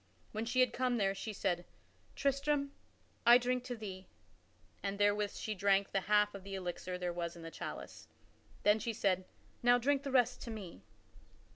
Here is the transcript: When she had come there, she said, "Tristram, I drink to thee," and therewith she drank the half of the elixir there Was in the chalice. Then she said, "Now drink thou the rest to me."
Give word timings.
When 0.31 0.45
she 0.45 0.61
had 0.61 0.73
come 0.73 0.97
there, 0.97 1.13
she 1.13 1.31
said, 1.31 1.63
"Tristram, 2.15 2.71
I 3.23 3.37
drink 3.37 3.63
to 3.65 3.75
thee," 3.75 4.07
and 4.81 4.97
therewith 4.97 5.33
she 5.35 5.53
drank 5.53 5.91
the 5.91 6.01
half 6.01 6.33
of 6.33 6.43
the 6.43 6.55
elixir 6.55 6.97
there 6.97 7.13
Was 7.13 7.35
in 7.35 7.43
the 7.43 7.51
chalice. 7.51 8.07
Then 8.63 8.79
she 8.79 8.93
said, 8.93 9.25
"Now 9.61 9.77
drink 9.77 10.01
thou 10.01 10.09
the 10.09 10.13
rest 10.15 10.41
to 10.41 10.49
me." 10.49 10.81